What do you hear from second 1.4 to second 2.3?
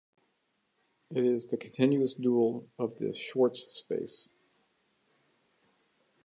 the continuous